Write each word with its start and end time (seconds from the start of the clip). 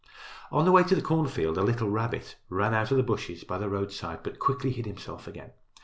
On 0.51 0.65
the 0.65 0.71
way 0.71 0.83
to 0.85 0.95
the 0.95 1.01
cornfield 1.03 1.59
a 1.59 1.63
little 1.63 1.87
rabbit 1.87 2.35
ran 2.49 2.73
out 2.73 2.89
of 2.89 2.97
the 2.97 3.03
bushes 3.03 3.43
by 3.43 3.59
the 3.59 3.69
roadside, 3.69 4.23
but 4.23 4.39
quickly 4.39 4.71
hid 4.71 4.87
himself 4.87 5.27
again. 5.27 5.51